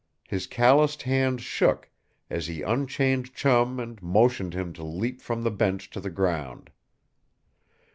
[0.27, 1.87] His calloused hands shook
[2.27, 6.71] as he unchained Chum and motioned him to leap from the bench to the ground.